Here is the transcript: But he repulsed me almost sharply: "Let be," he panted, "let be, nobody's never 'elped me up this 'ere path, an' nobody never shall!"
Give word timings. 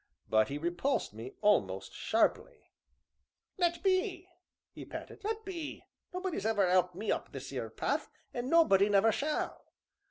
But 0.27 0.47
he 0.47 0.57
repulsed 0.57 1.13
me 1.13 1.35
almost 1.41 1.93
sharply: 1.93 2.71
"Let 3.59 3.83
be," 3.83 4.27
he 4.71 4.83
panted, 4.83 5.23
"let 5.23 5.45
be, 5.45 5.83
nobody's 6.11 6.43
never 6.43 6.65
'elped 6.67 6.95
me 6.95 7.11
up 7.11 7.31
this 7.31 7.51
'ere 7.53 7.69
path, 7.69 8.09
an' 8.33 8.49
nobody 8.49 8.89
never 8.89 9.11
shall!" 9.11 9.63